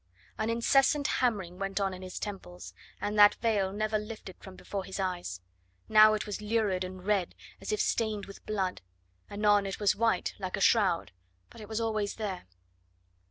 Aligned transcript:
An 0.39 0.49
incessant 0.49 1.05
hammering 1.21 1.59
went 1.59 1.79
on 1.79 1.93
in 1.93 2.01
his 2.01 2.17
temples, 2.17 2.73
and 2.99 3.19
that 3.19 3.35
veil 3.35 3.71
never 3.71 3.99
lifted 3.99 4.35
from 4.39 4.55
before 4.55 4.83
his 4.83 4.99
eyes. 4.99 5.41
Now 5.87 6.15
it 6.15 6.25
was 6.25 6.41
lurid 6.41 6.83
and 6.83 7.05
red, 7.05 7.35
as 7.61 7.71
if 7.71 7.79
stained 7.79 8.25
with 8.25 8.43
blood; 8.47 8.81
anon 9.29 9.67
it 9.67 9.79
was 9.79 9.95
white 9.95 10.33
like 10.39 10.57
a 10.57 10.59
shroud 10.59 11.11
but 11.51 11.61
it 11.61 11.69
was 11.69 11.79
always 11.79 12.15
there. 12.15 12.47